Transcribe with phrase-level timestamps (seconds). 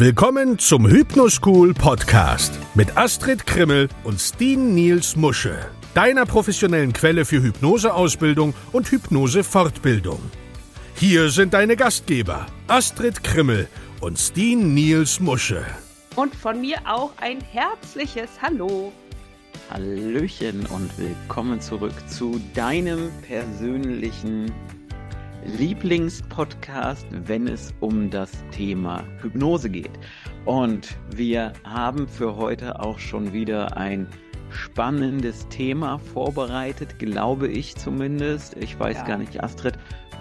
[0.00, 5.58] Willkommen zum Hypnoschool Podcast mit Astrid Krimmel und Steen Niels Musche,
[5.92, 10.20] deiner professionellen Quelle für Hypnoseausbildung und Hypnosefortbildung.
[10.94, 13.66] Hier sind deine Gastgeber Astrid Krimmel
[14.00, 15.66] und Steen Niels Musche.
[16.14, 18.92] Und von mir auch ein herzliches Hallo.
[19.68, 24.52] Hallöchen und willkommen zurück zu deinem persönlichen
[25.44, 29.90] Lieblingspodcast, wenn es um das Thema Hypnose geht.
[30.44, 34.06] Und wir haben für heute auch schon wieder ein
[34.50, 38.56] spannendes Thema vorbereitet, glaube ich zumindest.
[38.56, 39.04] Ich weiß ja.
[39.04, 39.74] gar nicht, Astrid,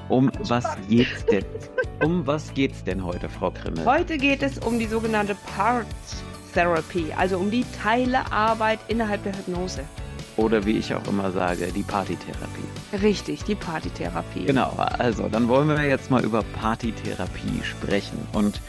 [0.10, 1.46] um was geht's denn?
[2.04, 3.84] Um was geht's denn heute, Frau Krimmel?
[3.84, 6.24] Heute geht es um die sogenannte Parts
[6.54, 9.84] Therapy, also um die Teilearbeit innerhalb der Hypnose.
[10.38, 13.02] Oder wie ich auch immer sage, die Partytherapie.
[13.02, 14.46] Richtig, die Partytherapie.
[14.46, 18.20] Genau, also dann wollen wir jetzt mal über Partytherapie sprechen.
[18.34, 18.62] Und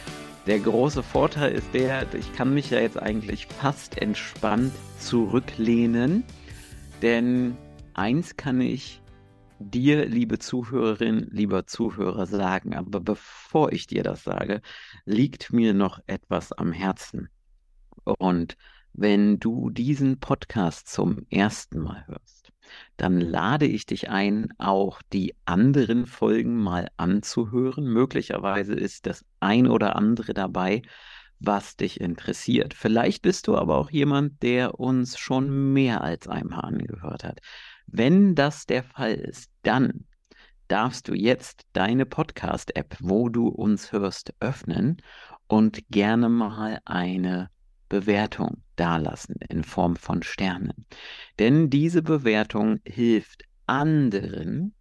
[0.47, 6.25] der große Vorteil ist der, ich kann mich ja jetzt eigentlich fast entspannt zurücklehnen,
[7.03, 7.55] denn
[7.93, 9.03] eins kann ich
[9.59, 12.75] dir, liebe Zuhörerin, lieber Zuhörer, sagen.
[12.75, 14.63] Aber bevor ich dir das sage,
[15.05, 17.29] liegt mir noch etwas am Herzen.
[18.05, 18.57] Und
[18.93, 22.53] wenn du diesen Podcast zum ersten Mal hörst,
[22.97, 27.85] dann lade ich dich ein, auch die anderen Folgen mal anzuhören.
[27.85, 30.83] Möglicherweise ist das ein oder andere dabei,
[31.41, 32.75] was dich interessiert.
[32.75, 37.41] Vielleicht bist du aber auch jemand, der uns schon mehr als einmal angehört hat.
[37.87, 40.07] Wenn das der Fall ist, dann
[40.67, 45.01] darfst du jetzt deine Podcast-App, wo du uns hörst, öffnen
[45.47, 47.51] und gerne mal eine
[47.89, 50.87] Bewertung dalassen in Form von Sternen.
[51.39, 54.75] Denn diese Bewertung hilft anderen,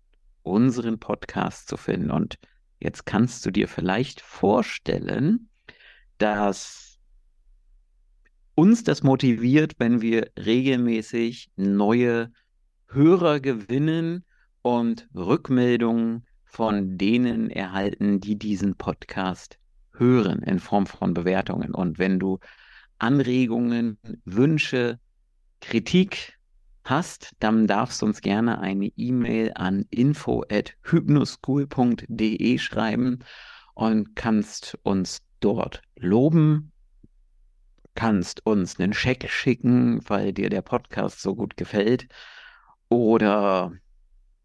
[0.43, 2.11] unseren Podcast zu finden.
[2.11, 2.37] Und
[2.79, 5.49] jetzt kannst du dir vielleicht vorstellen,
[6.17, 6.99] dass
[8.55, 12.31] uns das motiviert, wenn wir regelmäßig neue
[12.87, 14.25] Hörer gewinnen
[14.61, 19.59] und Rückmeldungen von denen erhalten, die diesen Podcast
[19.93, 21.73] hören in Form von Bewertungen.
[21.75, 22.39] Und wenn du
[22.99, 24.99] Anregungen, Wünsche,
[25.61, 26.37] Kritik
[26.83, 33.19] hast, dann darfst du uns gerne eine E-Mail an info@hypnoschool.de schreiben
[33.73, 36.71] und kannst uns dort loben,
[37.95, 42.07] kannst uns einen Scheck schicken, weil dir der Podcast so gut gefällt
[42.89, 43.71] oder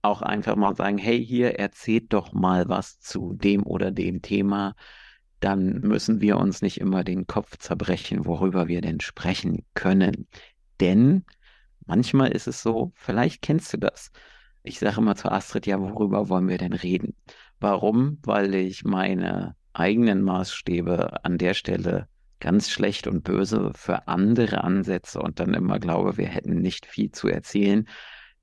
[0.03, 4.75] auch einfach mal sagen, hey, hier erzählt doch mal was zu dem oder dem Thema
[5.43, 10.29] dann müssen wir uns nicht immer den Kopf zerbrechen, worüber wir denn sprechen können.
[10.81, 11.25] Denn
[11.85, 14.13] manchmal ist es so, vielleicht kennst du das.
[14.63, 17.17] Ich sage immer zu Astrid, ja, worüber wollen wir denn reden?
[17.59, 18.19] Warum?
[18.23, 22.07] Weil ich meine eigenen Maßstäbe an der Stelle
[22.39, 27.11] ganz schlecht und böse für andere ansetze und dann immer glaube, wir hätten nicht viel
[27.11, 27.89] zu erzählen.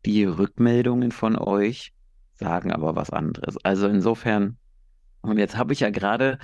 [0.05, 1.93] Die Rückmeldungen von euch
[2.33, 3.57] sagen aber was anderes.
[3.63, 4.57] Also insofern,
[5.21, 6.39] und jetzt habe ich ja gerade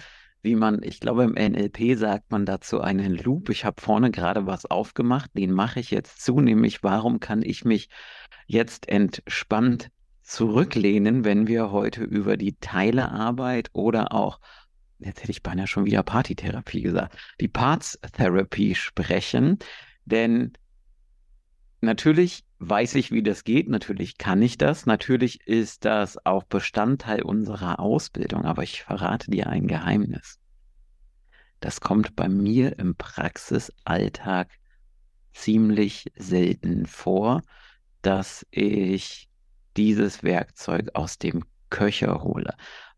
[0.46, 3.50] wie man, ich glaube, im NLP sagt man dazu einen Loop.
[3.50, 7.66] Ich habe vorne gerade was aufgemacht, den mache ich jetzt zu, nämlich warum kann ich
[7.66, 7.90] mich
[8.46, 9.90] jetzt entspannt
[10.22, 14.40] zurücklehnen, wenn wir heute über die Teilearbeit oder auch,
[15.00, 19.58] jetzt hätte ich beinahe schon wieder Partytherapie gesagt, die Parts Therapy sprechen.
[20.06, 20.54] Denn
[21.86, 27.22] natürlich weiß ich, wie das geht, natürlich kann ich das, natürlich ist das auch Bestandteil
[27.22, 30.40] unserer Ausbildung, aber ich verrate dir ein Geheimnis.
[31.60, 34.50] Das kommt bei mir im Praxisalltag
[35.34, 37.42] ziemlich selten vor,
[38.02, 39.30] dass ich
[39.78, 42.54] dieses Werkzeug aus dem Köcher hole.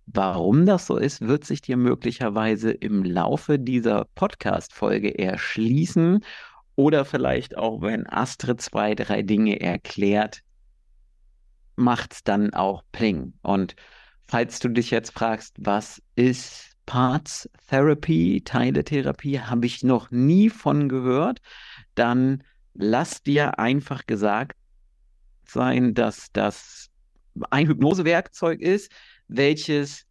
[0.05, 6.23] Warum das so ist, wird sich dir möglicherweise im Laufe dieser Podcast-Folge erschließen
[6.77, 10.43] oder vielleicht auch, wenn Astrid zwei, drei Dinge erklärt,
[11.75, 13.33] macht es dann auch Pling.
[13.41, 13.75] Und
[14.27, 20.87] falls du dich jetzt fragst, was ist Parts Therapy, Teiletherapie, habe ich noch nie von
[20.87, 21.39] gehört,
[21.95, 22.43] dann
[22.75, 24.55] lass dir einfach gesagt
[25.45, 26.89] sein, dass das
[27.49, 28.91] ein Hypnosewerkzeug ist,
[29.27, 30.06] welches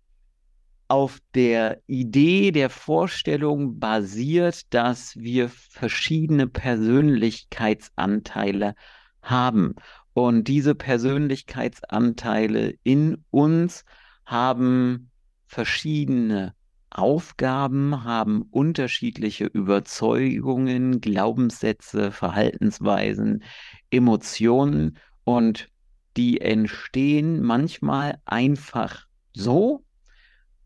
[0.88, 8.74] auf der Idee der Vorstellung basiert, dass wir verschiedene Persönlichkeitsanteile
[9.22, 9.74] haben.
[10.12, 13.84] Und diese Persönlichkeitsanteile in uns
[14.24, 15.10] haben
[15.46, 16.54] verschiedene
[16.90, 23.44] Aufgaben, haben unterschiedliche Überzeugungen, Glaubenssätze, Verhaltensweisen,
[23.90, 25.68] Emotionen und
[26.16, 29.85] die entstehen manchmal einfach so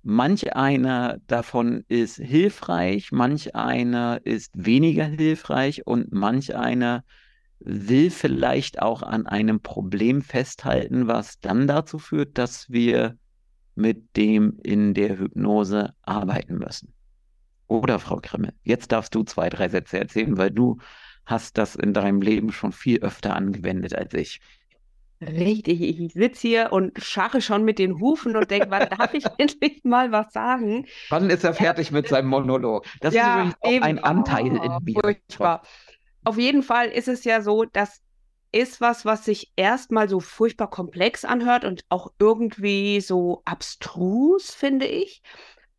[0.03, 7.05] manch einer davon ist hilfreich, manch einer ist weniger hilfreich und manch einer
[7.59, 13.19] will vielleicht auch an einem Problem festhalten, was dann dazu führt, dass wir
[13.75, 16.95] mit dem in der Hypnose arbeiten müssen.
[17.67, 20.79] Oder Frau Krimmel, jetzt darfst du zwei, drei Sätze erzählen, weil du
[21.25, 24.41] hast das in deinem Leben schon viel öfter angewendet als ich.
[25.21, 29.25] Richtig, ich sitze hier und scharre schon mit den Hufen und denke, wann darf ich
[29.39, 30.87] endlich mal was sagen?
[31.11, 32.87] Wann ist er fertig mit seinem Monolog?
[33.01, 35.01] Das ja, ist übrigens auch ein Anteil oh, in mir.
[35.01, 35.63] Furchtbar.
[36.25, 38.01] Auf jeden Fall ist es ja so, dass
[38.53, 44.87] ist was, was sich erstmal so furchtbar komplex anhört und auch irgendwie so abstrus, finde
[44.87, 45.23] ich.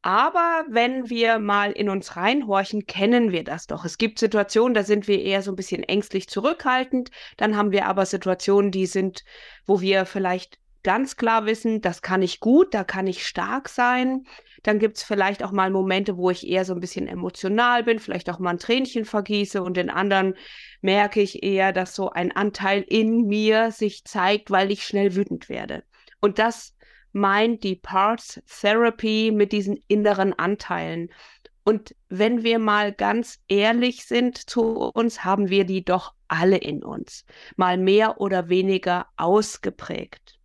[0.04, 3.86] Aber wenn wir mal in uns reinhorchen, kennen wir das doch.
[3.86, 7.12] Es gibt Situationen, da sind wir eher so ein bisschen ängstlich zurückhaltend.
[7.38, 9.24] Dann haben wir aber Situationen, die sind,
[9.66, 14.24] wo wir vielleicht ganz klar wissen, das kann ich gut, da kann ich stark sein.
[14.64, 18.00] Dann gibt es vielleicht auch mal Momente, wo ich eher so ein bisschen emotional bin,
[18.00, 20.36] vielleicht auch mal ein Tränchen vergieße und in anderen
[20.82, 25.50] merke ich eher, dass so ein Anteil in mir sich zeigt, weil ich schnell wütend
[25.50, 25.84] werde.
[26.20, 26.76] Und das
[27.14, 31.10] meint die Parts Therapy mit diesen inneren Anteilen.
[31.64, 36.84] Und wenn wir mal ganz ehrlich sind zu uns, haben wir die doch alle in
[36.84, 37.26] uns,
[37.56, 40.40] mal mehr oder weniger ausgeprägt.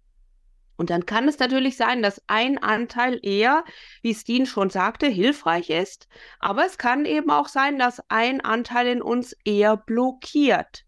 [0.77, 3.65] Und dann kann es natürlich sein, dass ein Anteil eher,
[4.03, 6.07] wie Steen schon sagte, hilfreich ist,
[6.39, 10.85] aber es kann eben auch sein, dass ein Anteil in uns eher blockiert.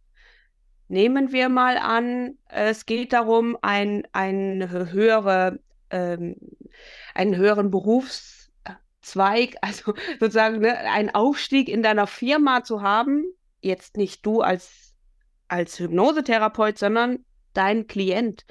[0.88, 5.58] Nehmen wir mal an, es geht darum, ein, ein höhere
[5.90, 6.36] ähm,
[7.14, 13.24] einen höheren Berufszweig, also sozusagen ne, einen Aufstieg in deiner Firma zu haben,
[13.60, 14.94] jetzt nicht du als,
[15.48, 17.24] als Hypnosetherapeut, sondern
[17.54, 18.44] dein Klient.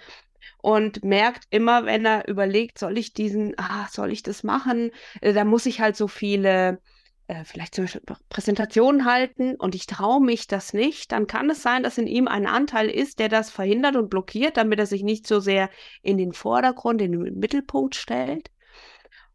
[0.59, 4.91] Und merkt immer, wenn er überlegt, soll ich diesen, ah, soll ich das machen?
[5.21, 6.81] Äh, da muss ich halt so viele
[7.27, 11.61] äh, vielleicht zum Beispiel Präsentationen halten und ich traue mich das nicht, dann kann es
[11.61, 15.03] sein, dass in ihm ein Anteil ist, der das verhindert und blockiert, damit er sich
[15.03, 15.69] nicht so sehr
[16.01, 18.49] in den Vordergrund, in den Mittelpunkt stellt.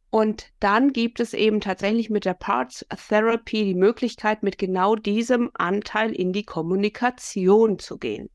[0.09, 5.51] Und dann gibt es eben tatsächlich mit der Parts Therapy die Möglichkeit, mit genau diesem
[5.55, 8.29] Anteil in die Kommunikation zu gehen.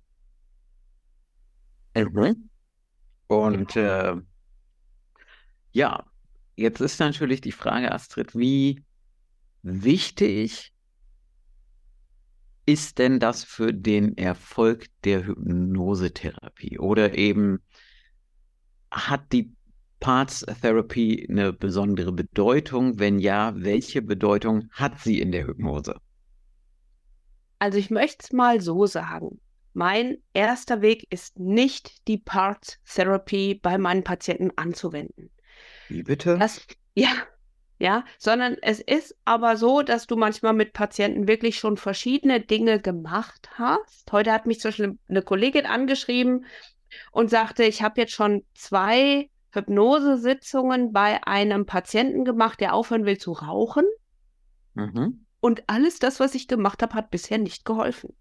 [1.95, 2.49] Mhm.
[3.27, 4.15] Und äh,
[5.71, 6.03] ja,
[6.55, 8.83] jetzt ist natürlich die Frage, Astrid, wie
[9.67, 10.73] wichtig
[12.65, 16.79] ist denn das für den Erfolg der Hypnosetherapie?
[16.79, 17.59] Oder eben
[18.91, 19.53] hat die
[19.99, 22.99] Parts Therapy eine besondere Bedeutung?
[22.99, 25.95] Wenn ja, welche Bedeutung hat sie in der Hypnose?
[27.59, 29.39] Also ich möchte es mal so sagen.
[29.73, 35.29] Mein erster Weg ist nicht die Parts Therapy bei meinen Patienten anzuwenden.
[35.87, 36.37] Wie bitte?
[36.37, 36.65] Das,
[36.95, 37.09] ja,
[37.79, 42.79] ja, sondern es ist aber so, dass du manchmal mit Patienten wirklich schon verschiedene Dinge
[42.79, 44.11] gemacht hast.
[44.11, 46.45] Heute hat mich zum Beispiel eine Kollegin angeschrieben
[47.11, 53.17] und sagte, ich habe jetzt schon zwei Hypnosesitzungen bei einem Patienten gemacht, der aufhören will
[53.17, 53.85] zu rauchen.
[54.73, 55.25] Mhm.
[55.39, 58.15] Und alles das, was ich gemacht habe, hat bisher nicht geholfen.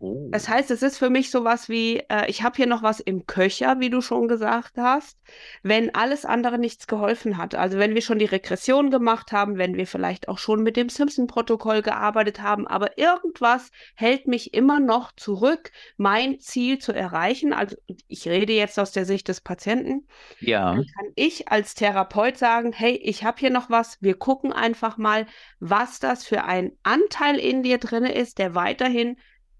[0.00, 0.28] Oh.
[0.30, 3.26] Das heißt, es ist für mich sowas wie, äh, ich habe hier noch was im
[3.26, 5.18] Köcher, wie du schon gesagt hast,
[5.64, 7.56] wenn alles andere nichts geholfen hat.
[7.56, 10.88] Also wenn wir schon die Regression gemacht haben, wenn wir vielleicht auch schon mit dem
[10.88, 17.52] Simpson-Protokoll gearbeitet haben, aber irgendwas hält mich immer noch zurück, mein Ziel zu erreichen.
[17.52, 20.06] Also ich rede jetzt aus der Sicht des Patienten.
[20.38, 20.74] Ja.
[20.74, 24.96] Dann kann ich als Therapeut sagen, hey, ich habe hier noch was, wir gucken einfach
[24.96, 25.26] mal,
[25.58, 29.16] was das für ein Anteil in dir drin ist, der weiterhin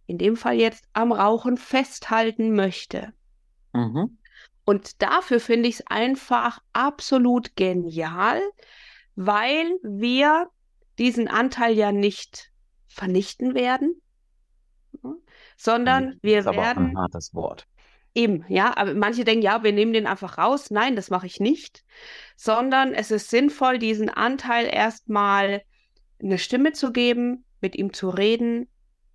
[0.09, 3.12] in dem Fall jetzt am Rauchen festhalten möchte.
[3.73, 4.19] Mhm.
[4.65, 8.41] Und dafür finde ich es einfach absolut genial,
[9.15, 10.49] weil wir
[10.99, 12.50] diesen Anteil ja nicht
[12.88, 14.00] vernichten werden,
[15.57, 16.79] sondern wir das ist werden.
[16.79, 17.67] Aber auch ein hartes Wort.
[18.15, 20.71] Eben, ja, aber manche denken, ja, wir nehmen den einfach raus.
[20.71, 21.85] Nein, das mache ich nicht,
[22.35, 25.62] sondern es ist sinnvoll, diesen Anteil erstmal
[26.21, 28.69] eine Stimme zu geben, mit ihm zu reden,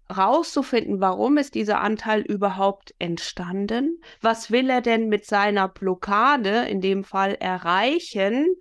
[0.09, 4.01] rauszufinden, warum ist dieser Anteil überhaupt entstanden?
[4.21, 8.55] Was will er denn mit seiner Blockade in dem Fall erreichen?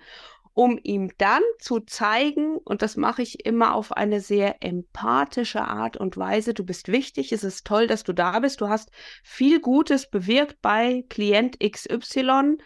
[0.54, 5.96] um ihm dann zu zeigen, und das mache ich immer auf eine sehr empathische Art
[5.96, 8.90] und Weise, du bist wichtig, es ist toll, dass du da bist, du hast
[9.22, 12.58] viel Gutes bewirkt bei Klient XY,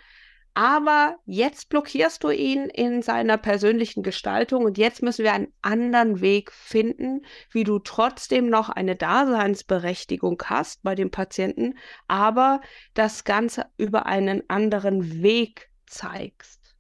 [0.57, 6.23] aber jetzt blockierst du ihn in seiner persönlichen Gestaltung und jetzt müssen wir einen anderen
[6.23, 11.75] Weg finden, wie du trotzdem noch eine Daseinsberechtigung hast bei dem Patienten,
[12.09, 12.63] aber
[12.95, 16.75] das Ganze über einen anderen Weg zeigst.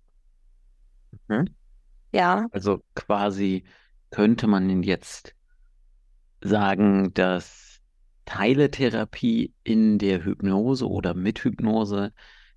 [1.28, 1.54] Hm?
[2.12, 2.47] Ja.
[2.52, 3.64] Also quasi
[4.09, 5.35] könnte man jetzt
[6.40, 7.83] sagen, dass
[8.25, 12.14] Teiletherapie in der Hypnose oder mit Hypnose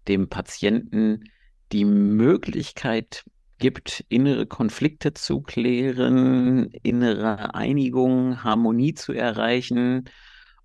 [0.09, 1.23] dem Patienten
[1.71, 3.23] die Möglichkeit
[3.59, 10.05] gibt, innere Konflikte zu klären, innere Einigung, Harmonie zu erreichen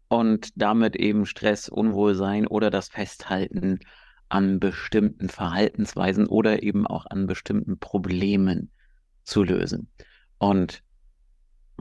[0.09, 3.81] und damit eben Stress, Unwohlsein oder das Festhalten
[4.29, 8.71] an bestimmten Verhaltensweisen oder eben auch an bestimmten Problemen
[9.25, 9.91] zu lösen.
[10.39, 10.83] Und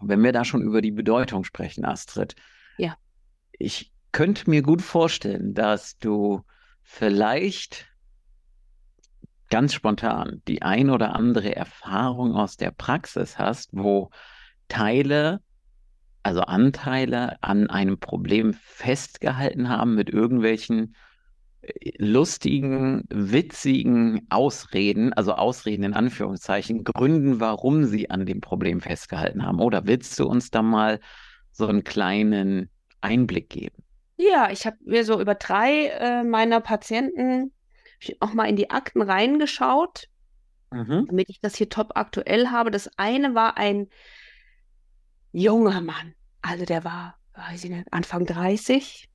[0.02, 2.36] wenn wir da schon über die Bedeutung sprechen, Astrid,
[2.78, 2.96] ja.
[3.54, 6.44] ich könnte mir gut vorstellen, dass du
[6.84, 7.88] vielleicht
[9.50, 14.10] ganz spontan die ein oder andere Erfahrung aus der Praxis hast, wo
[14.68, 15.42] Teile,
[16.24, 20.96] also Anteile an einem Problem festgehalten haben mit irgendwelchen
[21.98, 29.60] lustigen, witzigen Ausreden, also Ausreden in Anführungszeichen, Gründen, warum sie an dem Problem festgehalten haben.
[29.60, 31.00] Oder willst du uns da mal
[31.52, 32.70] so einen kleinen
[33.02, 33.83] Einblick geben?
[34.16, 37.52] Ja, ich habe mir so über drei äh, meiner Patienten
[38.20, 40.08] auch mal in die Akten reingeschaut,
[40.72, 41.06] mhm.
[41.08, 42.70] damit ich das hier top aktuell habe.
[42.70, 43.88] Das eine war ein
[45.32, 49.10] junger Mann, also der war, weiß ich nicht, Anfang 30,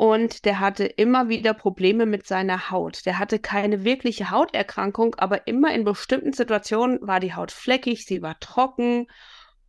[0.00, 3.04] und der hatte immer wieder Probleme mit seiner Haut.
[3.04, 8.22] Der hatte keine wirkliche Hauterkrankung, aber immer in bestimmten Situationen war die Haut fleckig, sie
[8.22, 9.08] war trocken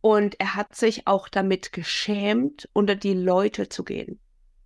[0.02, 4.20] und er hat sich auch damit geschämt, unter die Leute zu gehen.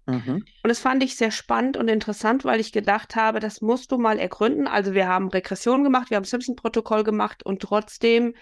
[0.07, 0.45] Mhm.
[0.63, 3.99] Und das fand ich sehr spannend und interessant, weil ich gedacht habe, das musst du
[3.99, 4.67] mal ergründen.
[4.67, 8.35] Also wir haben Regression gemacht, wir haben Simpson-Protokoll gemacht und trotzdem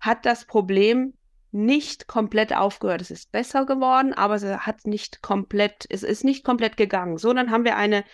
[0.00, 1.12] hat das Problem
[1.50, 3.02] nicht komplett aufgehört.
[3.02, 7.18] Es ist besser geworden, aber es hat nicht komplett, es ist nicht komplett gegangen.
[7.18, 8.04] So, dann haben wir eine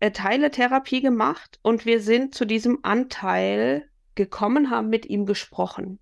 [0.00, 6.00] äh, Teiletherapie gemacht und wir sind zu diesem Anteil gekommen, haben mit ihm gesprochen.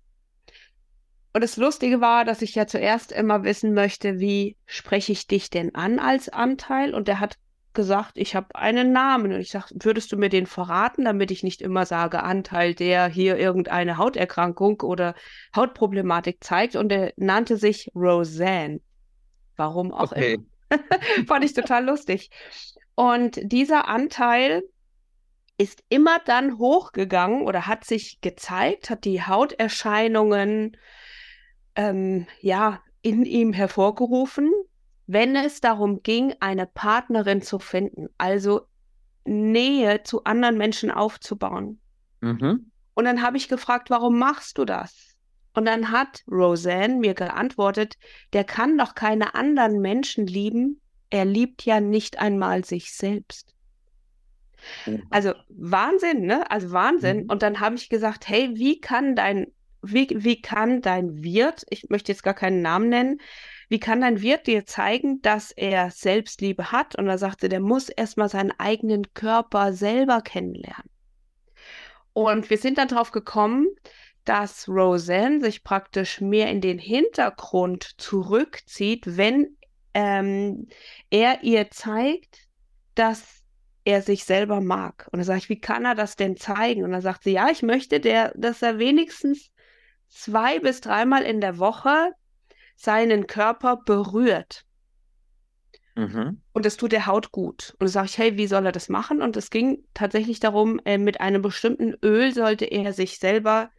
[1.33, 5.49] Und das Lustige war, dass ich ja zuerst immer wissen möchte, wie spreche ich dich
[5.49, 6.93] denn an als Anteil?
[6.93, 7.37] Und er hat
[7.73, 11.41] gesagt, ich habe einen Namen und ich sage, würdest du mir den verraten, damit ich
[11.41, 15.15] nicht immer sage, Anteil, der hier irgendeine Hauterkrankung oder
[15.55, 18.79] Hautproblematik zeigt und er nannte sich Roseanne.
[19.55, 20.35] Warum auch okay.
[20.35, 20.79] immer.
[21.27, 22.29] Fand ich total lustig.
[22.93, 24.61] Und dieser Anteil
[25.57, 30.77] ist immer dann hochgegangen oder hat sich gezeigt, hat die Hauterscheinungen
[31.75, 34.51] ähm, ja in ihm hervorgerufen,
[35.07, 38.61] wenn es darum ging, eine Partnerin zu finden, also
[39.25, 41.79] Nähe zu anderen Menschen aufzubauen.
[42.21, 42.71] Mhm.
[42.93, 45.15] Und dann habe ich gefragt, warum machst du das?
[45.53, 47.95] Und dann hat Roseanne mir geantwortet,
[48.33, 53.53] der kann doch keine anderen Menschen lieben, er liebt ja nicht einmal sich selbst.
[54.85, 55.03] Mhm.
[55.11, 56.49] Also Wahnsinn, ne?
[56.49, 57.23] Also Wahnsinn.
[57.23, 57.29] Mhm.
[57.29, 59.47] Und dann habe ich gesagt, hey, wie kann dein,
[59.83, 63.21] wie, wie kann dein Wirt, ich möchte jetzt gar keinen Namen nennen,
[63.69, 66.95] wie kann dein Wirt dir zeigen, dass er Selbstliebe hat?
[66.95, 70.89] Und er sagte, der muss erstmal seinen eigenen Körper selber kennenlernen.
[72.13, 73.67] Und wir sind dann darauf gekommen,
[74.25, 79.57] dass Roseanne sich praktisch mehr in den Hintergrund zurückzieht, wenn
[79.93, 80.67] ähm,
[81.09, 82.47] er ihr zeigt,
[82.95, 83.43] dass
[83.85, 85.07] er sich selber mag.
[85.11, 86.83] Und dann sage ich, wie kann er das denn zeigen?
[86.83, 89.51] Und dann sagt sie, ja, ich möchte, der, dass er wenigstens
[90.13, 92.11] zwei bis dreimal in der Woche
[92.75, 94.65] seinen Körper berührt.
[95.95, 96.41] Mhm.
[96.53, 97.75] Und das tut der Haut gut.
[97.79, 99.21] Und da sage ich, hey, wie soll er das machen?
[99.21, 103.69] Und es ging tatsächlich darum, äh, mit einem bestimmten Öl sollte er sich selber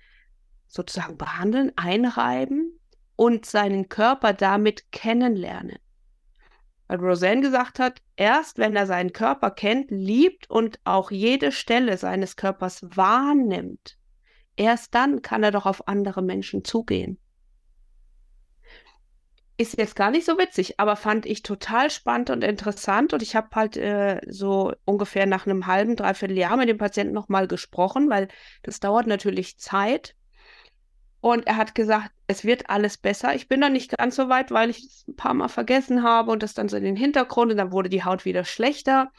[0.68, 2.78] sozusagen behandeln, einreiben
[3.16, 5.78] und seinen Körper damit kennenlernen.
[6.86, 11.96] Weil Roseanne gesagt hat, erst wenn er seinen Körper kennt, liebt und auch jede Stelle
[11.96, 13.96] seines Körpers wahrnimmt,
[14.56, 17.18] erst dann kann er doch auf andere Menschen zugehen
[19.56, 23.12] ist jetzt gar nicht so witzig, aber fand ich total spannend und interessant.
[23.12, 27.14] Und ich habe halt äh, so ungefähr nach einem halben, dreiviertel Jahr mit dem Patienten
[27.14, 28.28] nochmal gesprochen, weil
[28.62, 30.16] das dauert natürlich Zeit.
[31.20, 33.34] Und er hat gesagt, es wird alles besser.
[33.34, 36.32] Ich bin noch nicht ganz so weit, weil ich es ein paar Mal vergessen habe
[36.32, 39.12] und das dann so in den Hintergrund und dann wurde die Haut wieder schlechter.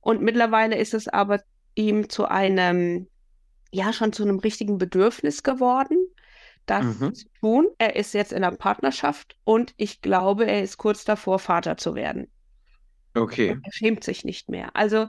[0.00, 1.42] Und mittlerweile ist es aber
[1.74, 3.08] ihm zu einem,
[3.70, 5.98] ja, schon zu einem richtigen Bedürfnis geworden
[6.66, 7.14] das mhm.
[7.14, 7.68] zu tun.
[7.78, 11.94] Er ist jetzt in einer Partnerschaft und ich glaube, er ist kurz davor, Vater zu
[11.94, 12.28] werden.
[13.14, 13.52] Okay.
[13.52, 14.74] Und er schämt sich nicht mehr.
[14.74, 15.08] Also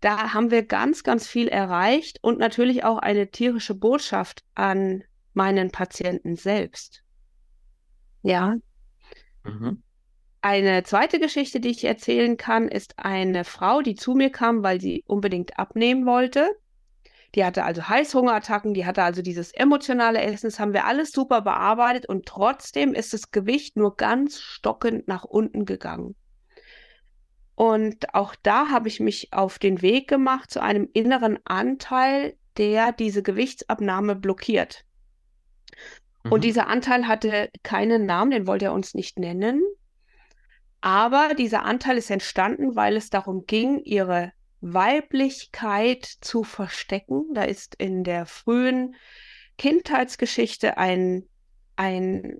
[0.00, 5.70] da haben wir ganz, ganz viel erreicht und natürlich auch eine tierische Botschaft an meinen
[5.70, 7.02] Patienten selbst.
[8.22, 8.56] Ja.
[9.44, 9.82] Mhm.
[10.40, 14.80] Eine zweite Geschichte, die ich erzählen kann, ist eine Frau, die zu mir kam, weil
[14.80, 16.50] sie unbedingt abnehmen wollte.
[17.34, 20.46] Die hatte also Heißhungerattacken, die hatte also dieses emotionale Essen.
[20.46, 25.24] Das haben wir alles super bearbeitet und trotzdem ist das Gewicht nur ganz stockend nach
[25.24, 26.14] unten gegangen.
[27.56, 32.92] Und auch da habe ich mich auf den Weg gemacht zu einem inneren Anteil, der
[32.92, 34.84] diese Gewichtsabnahme blockiert.
[36.24, 36.32] Mhm.
[36.32, 39.62] Und dieser Anteil hatte keinen Namen, den wollte er uns nicht nennen.
[40.80, 44.32] Aber dieser Anteil ist entstanden, weil es darum ging, ihre
[44.72, 47.34] Weiblichkeit zu verstecken.
[47.34, 48.96] Da ist in der frühen
[49.58, 51.24] Kindheitsgeschichte ein,
[51.76, 52.38] ein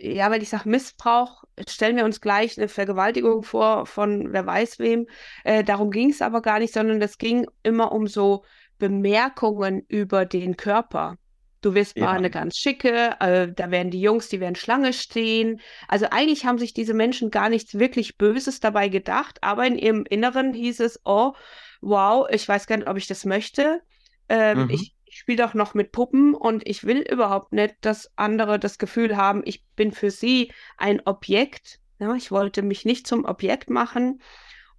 [0.00, 4.78] ja, wenn ich sage Missbrauch, stellen wir uns gleich eine Vergewaltigung vor von wer weiß
[4.78, 5.06] wem.
[5.44, 8.44] Äh, darum ging es aber gar nicht, sondern es ging immer um so
[8.78, 11.16] Bemerkungen über den Körper.
[11.64, 12.04] Du wirst ja.
[12.04, 15.60] mal eine ganz schicke, äh, da werden die Jungs, die werden Schlange stehen.
[15.88, 20.04] Also eigentlich haben sich diese Menschen gar nichts wirklich Böses dabei gedacht, aber in ihrem
[20.04, 21.32] Inneren hieß es, oh,
[21.80, 23.80] wow, ich weiß gar nicht, ob ich das möchte.
[24.28, 24.70] Ähm, mhm.
[24.70, 28.78] Ich ich spiele doch noch mit Puppen und ich will überhaupt nicht, dass andere das
[28.78, 31.78] Gefühl haben, ich bin für sie ein Objekt.
[32.00, 34.20] Ja, ich wollte mich nicht zum Objekt machen.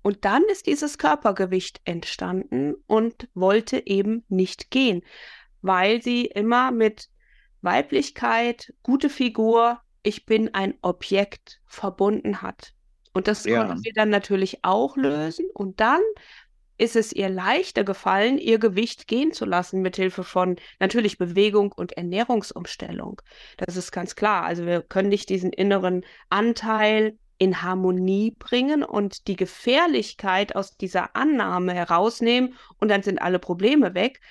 [0.02, 5.04] Und dann ist dieses Körpergewicht entstanden und wollte eben nicht gehen,
[5.66, 7.10] weil sie immer mit
[7.62, 12.74] Weiblichkeit, gute Figur, ich bin ein Objekt verbunden hat.
[13.14, 13.66] Und das ja.
[13.66, 15.46] konnten wir dann natürlich auch lösen.
[15.54, 16.02] Und dann
[16.78, 21.94] ist es ihr leichter gefallen, ihr Gewicht gehen zu lassen, mithilfe von natürlich Bewegung und
[21.94, 23.22] Ernährungsumstellung.
[23.58, 24.44] Das ist ganz klar.
[24.44, 31.16] Also wir können nicht diesen inneren Anteil in Harmonie bringen und die Gefährlichkeit aus dieser
[31.16, 34.22] Annahme herausnehmen und dann sind alle Probleme weg.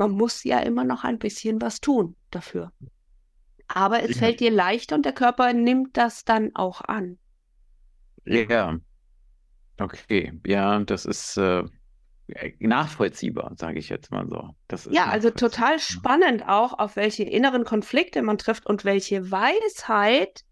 [0.00, 2.72] Man muss ja immer noch ein bisschen was tun dafür.
[3.68, 4.16] Aber es ja.
[4.16, 7.18] fällt dir leichter und der Körper nimmt das dann auch an.
[8.24, 8.78] Ja.
[9.78, 11.64] Okay, ja, das ist äh,
[12.60, 14.54] nachvollziehbar, sage ich jetzt mal so.
[14.90, 20.46] ja, also total spannend auch, auf welche inneren Konflikte man trifft und welche Weisheit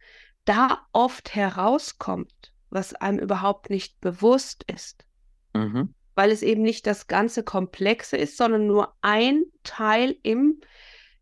[0.45, 5.07] da oft herauskommt, was einem überhaupt nicht bewusst ist.
[5.55, 5.95] Mhm.
[6.19, 10.61] Weil es eben nicht das ganze Komplexe ist, sondern nur ein Teil im,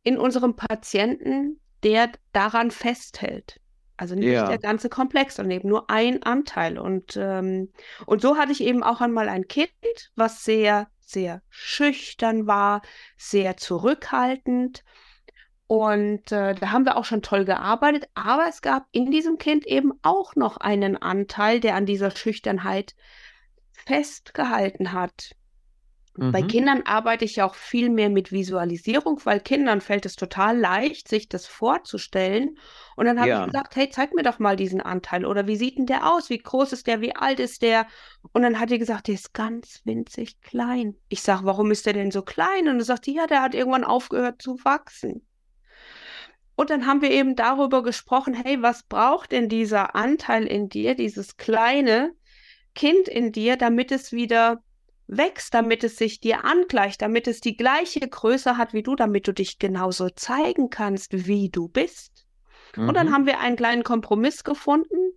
[0.03, 3.61] in unserem Patienten, der daran festhält.
[3.99, 4.49] Also nicht ja.
[4.49, 6.79] der ganze Komplex, sondern eben nur ein Anteil.
[6.79, 7.75] Und, ähm,
[8.07, 9.69] und so hatte ich eben auch einmal ein Kind,
[10.15, 12.81] was sehr, sehr schüchtern war,
[13.19, 14.83] sehr zurückhaltend.
[15.67, 18.09] Und äh, da haben wir auch schon toll gearbeitet.
[18.15, 22.95] Aber es gab in diesem Kind eben auch noch einen Anteil, der an dieser Schüchternheit
[23.85, 25.37] festgehalten hat.
[26.17, 26.33] Mhm.
[26.33, 30.59] Bei Kindern arbeite ich ja auch viel mehr mit Visualisierung, weil Kindern fällt es total
[30.59, 32.59] leicht, sich das vorzustellen.
[32.97, 33.41] Und dann habe ja.
[33.41, 35.27] ich gesagt, hey, zeig mir doch mal diesen Anteil.
[35.27, 36.31] Oder wie sieht denn der aus?
[36.31, 37.01] Wie groß ist der?
[37.01, 37.87] Wie alt ist der?
[38.33, 40.97] Und dann hat die gesagt, der ist ganz winzig klein.
[41.09, 42.69] Ich sage, warum ist der denn so klein?
[42.69, 45.27] Und dann sagt die, ja, der hat irgendwann aufgehört zu wachsen.
[46.59, 50.95] Und dann haben wir eben darüber gesprochen, hey, was braucht denn dieser Anteil in dir,
[50.95, 52.15] dieses kleine
[52.77, 54.63] Kind in dir, damit es wieder
[55.09, 59.27] wächst, damit es sich dir angleicht, damit es die gleiche Größe hat wie du, damit
[59.27, 62.27] du dich genauso zeigen kannst, wie du bist.
[62.77, 62.89] Mhm.
[62.89, 63.13] Und dann mhm.
[63.13, 65.13] haben wir einen kleinen Kompromiss gefunden.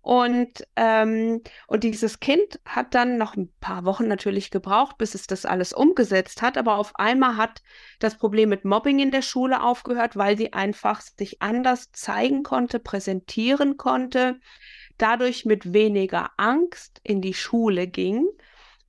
[0.00, 5.26] Und, ähm, und dieses Kind hat dann noch ein paar Wochen natürlich gebraucht, bis es
[5.26, 6.56] das alles umgesetzt hat.
[6.56, 7.60] Aber auf einmal hat
[7.98, 12.78] das Problem mit Mobbing in der Schule aufgehört, weil sie einfach sich anders zeigen konnte,
[12.78, 14.38] präsentieren konnte,
[14.98, 18.26] dadurch mit weniger Angst in die Schule ging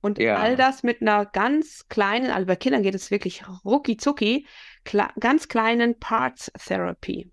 [0.00, 0.36] und ja.
[0.36, 4.46] all das mit einer ganz kleinen, also bei Kindern geht es wirklich rucki zucki,
[5.18, 7.30] ganz kleinen Parts Therapy.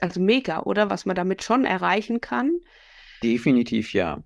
[0.00, 0.90] Also mega, oder?
[0.90, 2.60] Was man damit schon erreichen kann.
[3.22, 4.22] Definitiv ja.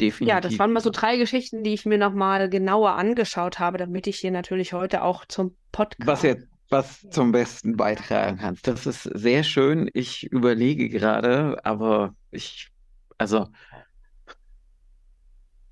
[0.00, 0.28] Definitiv.
[0.28, 4.06] Ja, das waren mal so drei Geschichten, die ich mir nochmal genauer angeschaut habe, damit
[4.06, 6.06] ich hier natürlich heute auch zum Podcast.
[6.06, 8.66] Was jetzt was zum Besten beitragen kannst.
[8.66, 9.88] Das ist sehr schön.
[9.92, 12.70] Ich überlege gerade, aber ich,
[13.18, 13.48] also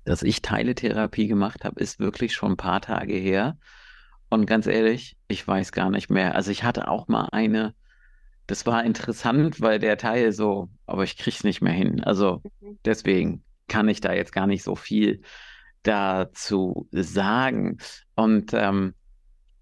[0.05, 3.57] dass ich Teiletherapie gemacht habe, ist wirklich schon ein paar Tage her.
[4.29, 6.35] Und ganz ehrlich, ich weiß gar nicht mehr.
[6.35, 7.73] Also ich hatte auch mal eine,
[8.47, 12.03] das war interessant, weil der Teil so, aber ich krieg's nicht mehr hin.
[12.03, 12.77] Also mhm.
[12.85, 15.21] deswegen kann ich da jetzt gar nicht so viel
[15.81, 17.79] dazu sagen.
[18.15, 18.93] Und ähm,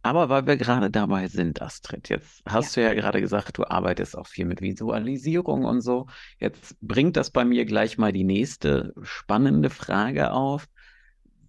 [0.04, 2.84] aber weil wir gerade dabei sind, Astrid, jetzt hast ja.
[2.84, 6.08] du ja gerade gesagt, du arbeitest auch viel mit Visualisierung und so.
[6.40, 10.68] Jetzt bringt das bei mir gleich mal die nächste spannende Frage auf.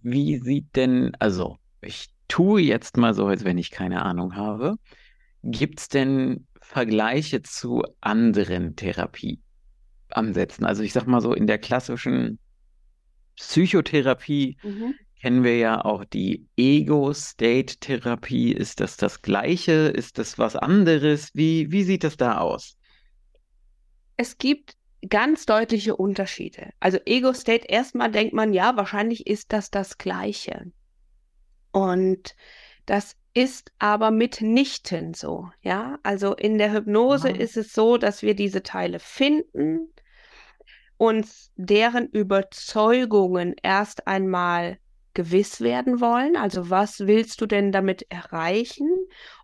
[0.01, 4.77] Wie sieht denn, also ich tue jetzt mal so, als wenn ich keine Ahnung habe.
[5.43, 10.65] Gibt es denn Vergleiche zu anderen Therapieansätzen?
[10.65, 12.39] Also ich sag mal so in der klassischen
[13.35, 18.51] Psychotherapie mhm kennen wir ja auch die Ego-State-Therapie.
[18.51, 19.87] Ist das das Gleiche?
[19.87, 21.31] Ist das was anderes?
[21.33, 22.77] Wie, wie sieht das da aus?
[24.17, 24.77] Es gibt
[25.09, 26.69] ganz deutliche Unterschiede.
[26.79, 30.71] Also Ego-State, erstmal denkt man, ja, wahrscheinlich ist das das Gleiche.
[31.71, 32.35] Und
[32.85, 35.97] das ist aber mitnichten so, ja.
[36.03, 37.35] Also in der Hypnose Ah.
[37.35, 39.91] ist es so, dass wir diese Teile finden,
[40.97, 44.77] uns deren Überzeugungen erst einmal
[45.15, 46.37] gewiss werden wollen.
[46.37, 48.87] Also was willst du denn damit erreichen,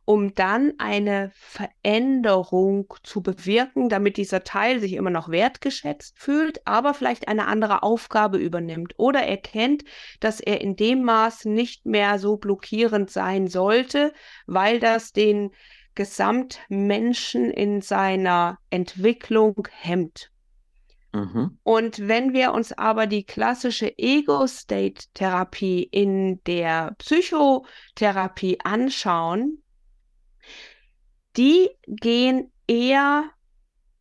[0.05, 6.93] um dann eine Veränderung zu bewirken, damit dieser Teil sich immer noch wertgeschätzt fühlt, aber
[6.93, 9.83] vielleicht eine andere Aufgabe übernimmt oder erkennt,
[10.19, 14.13] dass er in dem Maß nicht mehr so blockierend sein sollte,
[14.45, 15.51] weil das den
[15.95, 20.30] Gesamtmenschen in seiner Entwicklung hemmt.
[21.13, 21.57] Mhm.
[21.63, 29.61] Und wenn wir uns aber die klassische Ego-State-Therapie in der Psychotherapie anschauen,
[31.37, 33.29] die gehen eher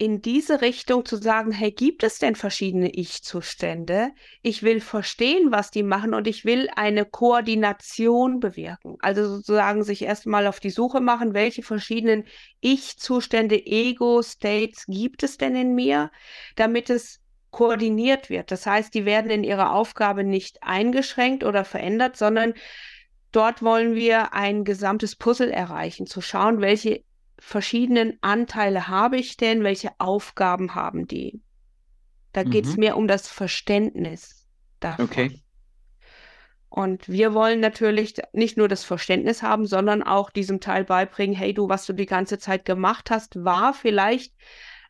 [0.00, 4.12] in diese Richtung zu sagen, hey, gibt es denn verschiedene Ich-Zustände?
[4.40, 8.96] Ich will verstehen, was die machen und ich will eine Koordination bewirken.
[9.00, 12.24] Also sozusagen sich erstmal auf die Suche machen, welche verschiedenen
[12.60, 16.10] Ich-Zustände, Ego-States gibt es denn in mir,
[16.56, 18.52] damit es koordiniert wird.
[18.52, 22.54] Das heißt, die werden in ihrer Aufgabe nicht eingeschränkt oder verändert, sondern
[23.32, 27.02] dort wollen wir ein gesamtes Puzzle erreichen, zu schauen, welche
[27.40, 31.42] verschiedenen Anteile habe ich denn, welche Aufgaben haben die.
[32.32, 34.46] Da geht es mehr um das Verständnis
[34.78, 35.04] davon.
[35.06, 35.42] Okay.
[36.68, 41.52] Und wir wollen natürlich nicht nur das Verständnis haben, sondern auch diesem Teil beibringen, hey
[41.52, 44.32] du, was du die ganze Zeit gemacht hast, war vielleicht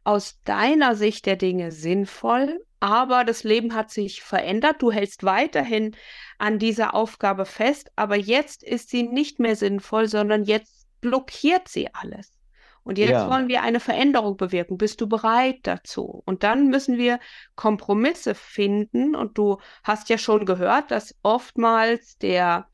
[0.05, 4.83] aus deiner Sicht der Dinge sinnvoll, aber das Leben hat sich verändert.
[4.83, 5.97] Du hältst weiterhin
[6.39, 11.95] an dieser Aufgabe fest, aber jetzt ist sie nicht mehr sinnvoll, sondern jetzt blockiert sie
[11.95, 12.40] alles.
[12.83, 13.31] Und jetzt Ja.
[13.31, 14.79] wollen wir eine Veränderung bewirken.
[14.79, 16.23] Bist du bereit dazu?
[16.25, 17.21] Und dann müssen wir
[17.55, 19.15] Kompromisse finden.
[19.15, 22.69] Und du hast ja schon gehört, dass oftmals der,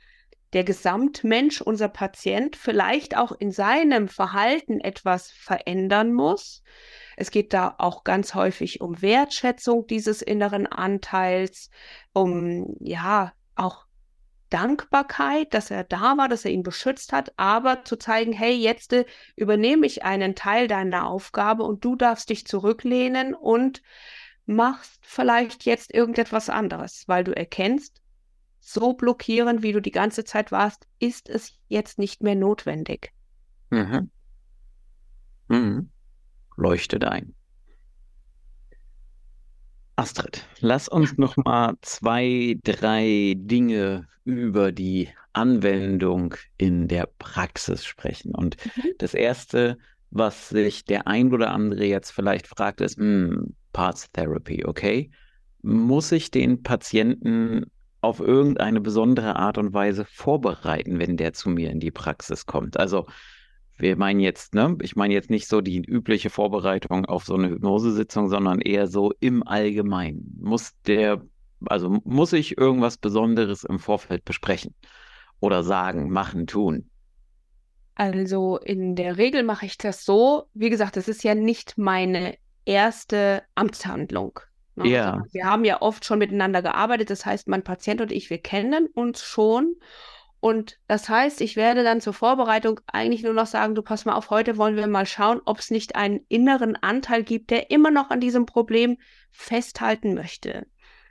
[0.53, 6.63] der Gesamtmensch, unser Patient, vielleicht auch in seinem Verhalten etwas verändern muss.
[7.17, 11.71] Es geht da auch ganz häufig um Wertschätzung dieses inneren Anteils,
[12.13, 13.86] um ja auch
[14.51, 18.93] Dankbarkeit, dass er da war, dass er ihn beschützt hat, aber zu zeigen, hey, jetzt
[18.93, 19.05] äh,
[19.35, 23.83] übernehme ich einen Teil deiner Aufgabe und du darfst dich zurücklehnen und
[24.47, 28.01] machst vielleicht jetzt irgendetwas anderes, weil du erkennst,
[28.61, 33.13] so blockierend, wie du die ganze Zeit warst, ist es jetzt nicht mehr notwendig.
[33.71, 34.11] Mhm.
[35.49, 35.91] Mhm.
[36.57, 37.35] Leuchtet ein.
[39.97, 48.35] Astrid, lass uns noch mal zwei, drei Dinge über die Anwendung in der Praxis sprechen.
[48.35, 48.91] Und Mhm.
[48.99, 49.79] das erste,
[50.11, 55.11] was sich der ein oder andere jetzt vielleicht fragt, ist, hm, Parts Therapy, okay?
[55.63, 57.67] Muss ich den Patienten
[58.01, 62.79] auf irgendeine besondere Art und Weise vorbereiten, wenn der zu mir in die Praxis kommt?
[62.79, 63.07] Also,
[63.79, 64.77] wir meinen jetzt, ne?
[64.81, 69.13] Ich meine jetzt nicht so die übliche Vorbereitung auf so eine Hypnosesitzung, sondern eher so
[69.21, 70.37] im Allgemeinen.
[70.41, 71.23] Muss der,
[71.67, 74.75] also muss ich irgendwas Besonderes im Vorfeld besprechen
[75.41, 76.91] oder sagen, machen, tun?
[77.95, 82.37] Also in der Regel mache ich das so, wie gesagt, das ist ja nicht meine
[82.67, 84.41] erste Amtshandlung.
[84.75, 84.89] ne?
[84.89, 85.23] Ja.
[85.33, 88.87] Wir haben ja oft schon miteinander gearbeitet, das heißt, mein Patient und ich, wir kennen
[88.95, 89.77] uns schon.
[90.47, 94.15] Und das heißt, ich werde dann zur Vorbereitung eigentlich nur noch sagen, du pass mal
[94.15, 97.91] auf, heute wollen wir mal schauen, ob es nicht einen inneren Anteil gibt, der immer
[97.91, 98.97] noch an diesem Problem
[99.33, 100.69] festhalten möchte.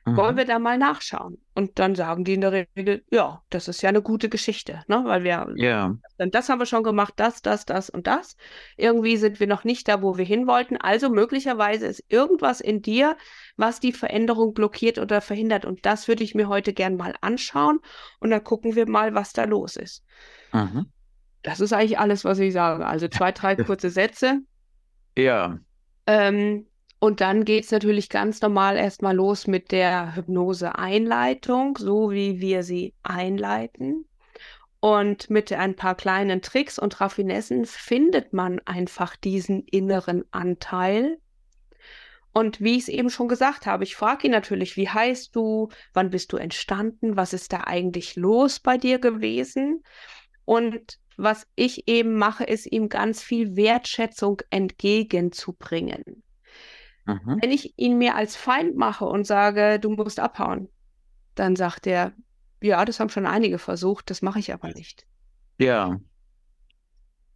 [0.07, 0.37] Wollen Mhm.
[0.37, 1.39] wir da mal nachschauen?
[1.55, 5.01] Und dann sagen die in der Regel, ja, das ist ja eine gute Geschichte, ne?
[5.03, 5.95] Weil wir Ja.
[6.19, 8.37] dann das haben wir schon gemacht, das, das, das und das.
[8.77, 10.77] Irgendwie sind wir noch nicht da, wo wir hin wollten.
[10.77, 13.17] Also möglicherweise ist irgendwas in dir,
[13.57, 15.65] was die Veränderung blockiert oder verhindert.
[15.65, 17.79] Und das würde ich mir heute gern mal anschauen.
[18.19, 20.03] Und dann gucken wir mal, was da los ist.
[20.53, 20.85] Mhm.
[21.41, 22.85] Das ist eigentlich alles, was ich sage.
[22.85, 24.41] Also zwei, drei kurze Sätze.
[25.17, 25.57] Ja.
[26.05, 26.67] Ähm,
[27.05, 32.63] und dann geht es natürlich ganz normal erstmal los mit der Hypnose-Einleitung, so wie wir
[32.63, 34.05] sie einleiten.
[34.79, 41.19] Und mit ein paar kleinen Tricks und Raffinessen findet man einfach diesen inneren Anteil.
[42.33, 45.69] Und wie ich es eben schon gesagt habe, ich frage ihn natürlich, wie heißt du,
[45.93, 49.83] wann bist du entstanden, was ist da eigentlich los bei dir gewesen?
[50.43, 56.24] Und was ich eben mache, ist ihm ganz viel Wertschätzung entgegenzubringen.
[57.05, 57.39] Mhm.
[57.41, 60.69] Wenn ich ihn mir als Feind mache und sage, du musst abhauen,
[61.35, 62.13] dann sagt er,
[62.61, 65.05] Ja, das haben schon einige versucht, das mache ich aber nicht.
[65.59, 65.99] Ja.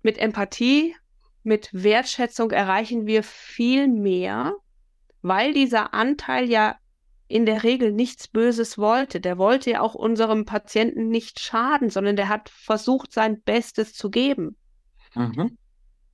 [0.02, 0.96] Mit Empathie,
[1.44, 4.56] mit Wertschätzung erreichen wir viel mehr,
[5.22, 6.78] weil dieser Anteil ja
[7.28, 9.22] in der Regel nichts Böses wollte.
[9.22, 14.10] Der wollte ja auch unserem Patienten nicht schaden, sondern der hat versucht, sein Bestes zu
[14.10, 14.58] geben.
[15.14, 15.58] Mhm.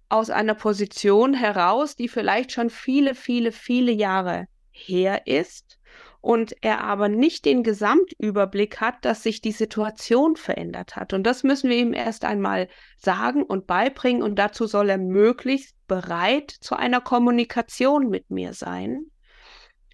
[0.09, 5.79] Aus einer Position heraus, die vielleicht schon viele, viele, viele Jahre her ist
[6.25, 11.13] und er aber nicht den Gesamtüberblick hat, dass sich die Situation verändert hat.
[11.13, 15.75] Und das müssen wir ihm erst einmal sagen und beibringen und dazu soll er möglichst
[15.87, 19.05] bereit zu einer Kommunikation mit mir sein.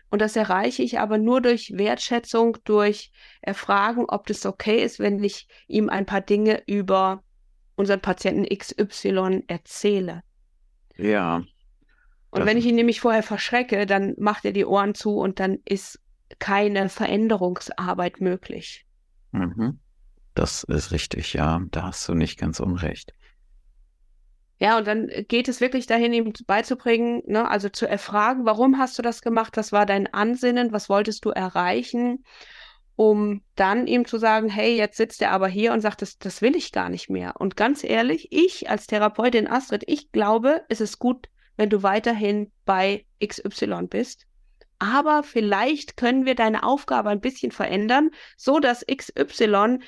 [0.10, 5.22] Und das erreiche ich aber nur durch Wertschätzung, durch Erfragen, ob das okay ist, wenn
[5.22, 7.24] ich ihm ein paar Dinge über
[7.76, 10.24] unseren Patienten XY erzähle.
[10.98, 11.44] Ja.
[12.30, 15.60] Und wenn ich ihn nämlich vorher verschrecke, dann macht er die Ohren zu und dann
[15.66, 16.00] ist
[16.40, 18.86] keine Veränderungsarbeit möglich.
[19.32, 19.80] Mhm.
[20.34, 21.62] Das ist richtig, ja.
[21.72, 23.14] Da hast du nicht ganz unrecht.
[24.60, 28.96] Ja, und dann geht es wirklich dahin, ihm beizubringen, ne, also zu erfragen, warum hast
[28.98, 32.24] du das gemacht, was war dein Ansinnen, was wolltest du erreichen,
[33.02, 36.44] um dann ihm zu sagen, hey, jetzt sitzt er aber hier und sagt, das, das
[36.44, 37.34] will ich gar nicht mehr.
[37.40, 42.52] Und ganz ehrlich, ich als Therapeutin Astrid, ich glaube, es ist gut, wenn du weiterhin
[42.64, 44.28] bei XY bist,
[44.78, 49.80] aber vielleicht können wir deine Aufgabe ein bisschen verändern, so dass XY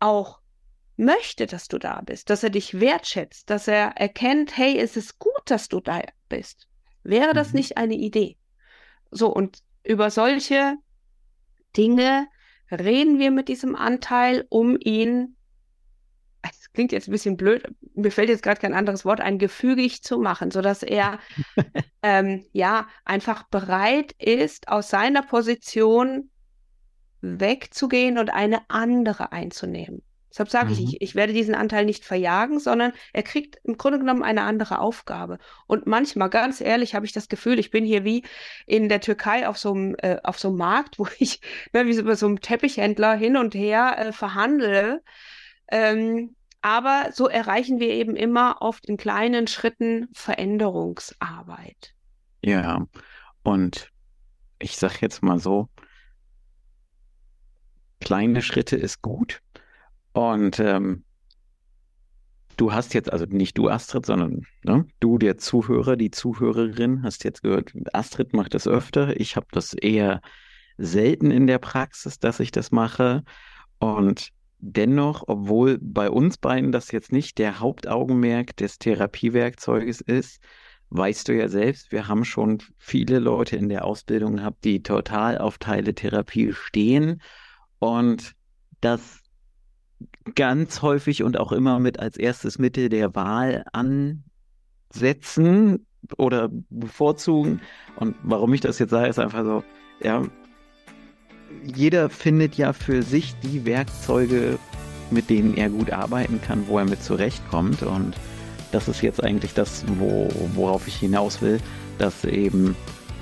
[0.00, 0.40] auch
[0.96, 5.18] möchte, dass du da bist, dass er dich wertschätzt, dass er erkennt, hey, es ist
[5.18, 6.68] gut, dass du da bist.
[7.02, 7.56] Wäre das mhm.
[7.56, 8.38] nicht eine Idee?
[9.10, 10.76] So, und über solche
[11.76, 12.28] Dinge
[12.70, 15.36] reden wir mit diesem Anteil, um ihn
[16.50, 20.02] es klingt jetzt ein bisschen blöd, mir fällt jetzt gerade kein anderes Wort ein, gefügig
[20.02, 21.18] zu machen, sodass er
[22.02, 26.30] ähm, ja einfach bereit ist, aus seiner Position
[27.20, 30.02] wegzugehen und eine andere einzunehmen.
[30.36, 30.72] Deshalb sage mhm.
[30.72, 34.42] ich, ich, ich werde diesen Anteil nicht verjagen, sondern er kriegt im Grunde genommen eine
[34.42, 35.38] andere Aufgabe.
[35.66, 38.22] Und manchmal, ganz ehrlich, habe ich das Gefühl, ich bin hier wie
[38.66, 41.40] in der Türkei auf so einem, äh, auf so einem Markt, wo ich
[41.72, 45.02] ne, wie so, bei so einem Teppichhändler hin und her äh, verhandle.
[45.68, 51.94] Ähm, aber so erreichen wir eben immer oft in kleinen Schritten Veränderungsarbeit.
[52.42, 52.86] Ja,
[53.42, 53.90] und
[54.58, 55.70] ich sage jetzt mal so,
[58.00, 59.40] kleine Schritte ist gut.
[60.16, 61.04] Und ähm,
[62.56, 67.24] du hast jetzt, also nicht du Astrid, sondern ne, du der Zuhörer, die Zuhörerin, hast
[67.24, 69.20] jetzt gehört, Astrid macht das öfter.
[69.20, 70.22] Ich habe das eher
[70.78, 73.24] selten in der Praxis, dass ich das mache.
[73.78, 80.42] Und Dennoch, obwohl bei uns beiden das jetzt nicht der Hauptaugenmerk des Therapiewerkzeuges ist,
[80.88, 85.36] weißt du ja selbst, wir haben schon viele Leute in der Ausbildung gehabt, die total
[85.36, 87.20] auf Teile-Therapie stehen
[87.80, 88.32] und
[88.80, 89.20] das
[90.34, 95.86] ganz häufig und auch immer mit als erstes Mittel der Wahl ansetzen
[96.18, 97.60] oder bevorzugen.
[97.96, 99.64] Und warum ich das jetzt sage, ist einfach so,
[100.02, 100.22] ja,
[101.64, 104.58] jeder findet ja für sich die Werkzeuge,
[105.10, 107.82] mit denen er gut arbeiten kann, wo er mit zurechtkommt.
[107.82, 108.16] Und
[108.72, 111.60] das ist jetzt eigentlich das, wo, worauf ich hinaus will,
[111.98, 112.76] dass eben,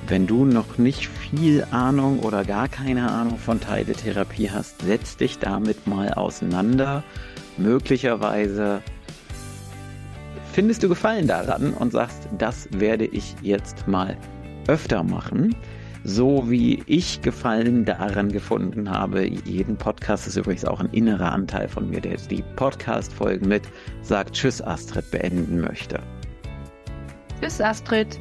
[0.09, 5.39] wenn du noch nicht viel Ahnung oder gar keine Ahnung von Teiletherapie hast, setz dich
[5.39, 7.03] damit mal auseinander.
[7.57, 8.83] Möglicherweise
[10.53, 14.17] findest du Gefallen daran und sagst, das werde ich jetzt mal
[14.67, 15.55] öfter machen
[16.05, 19.27] so wie ich Gefallen daran gefunden habe.
[19.27, 23.63] Jeden Podcast ist übrigens auch ein innerer Anteil von mir, der die Podcast-Folgen mit
[24.03, 26.01] Sagt Tschüss Astrid beenden möchte.
[27.41, 28.21] Tschüss Astrid.